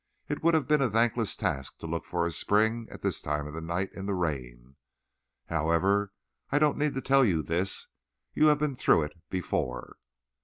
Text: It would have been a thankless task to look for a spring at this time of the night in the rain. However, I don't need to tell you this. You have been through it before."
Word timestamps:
It 0.27 0.41
would 0.41 0.55
have 0.55 0.67
been 0.67 0.81
a 0.81 0.89
thankless 0.89 1.35
task 1.35 1.77
to 1.77 1.85
look 1.85 2.05
for 2.05 2.25
a 2.25 2.31
spring 2.31 2.87
at 2.89 3.03
this 3.03 3.21
time 3.21 3.45
of 3.45 3.53
the 3.53 3.61
night 3.61 3.91
in 3.93 4.07
the 4.07 4.15
rain. 4.15 4.75
However, 5.45 6.11
I 6.49 6.57
don't 6.57 6.79
need 6.79 6.95
to 6.95 7.01
tell 7.01 7.23
you 7.23 7.43
this. 7.43 7.85
You 8.33 8.47
have 8.47 8.57
been 8.57 8.73
through 8.73 9.03
it 9.03 9.13
before." 9.29 9.97